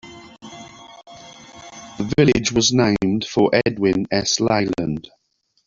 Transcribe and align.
The 1.99 2.13
village 2.17 2.51
was 2.51 2.73
named 2.73 3.23
for 3.23 3.51
Edwin 3.67 4.07
S. 4.11 4.39
Leland. 4.39 5.11